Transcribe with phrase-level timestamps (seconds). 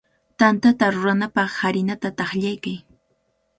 [0.39, 2.79] Tantata rurananpaq harinata taqllaykan.